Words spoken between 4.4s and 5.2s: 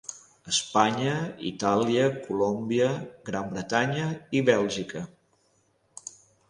i Bèlgica.